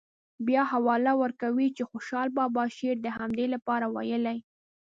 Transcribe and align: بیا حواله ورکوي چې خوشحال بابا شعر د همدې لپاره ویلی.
بیا 0.47 0.63
حواله 0.71 1.13
ورکوي 1.23 1.67
چې 1.75 1.83
خوشحال 1.89 2.27
بابا 2.37 2.63
شعر 2.77 2.97
د 3.01 3.07
همدې 3.17 3.45
لپاره 3.53 3.85
ویلی. 3.95 4.37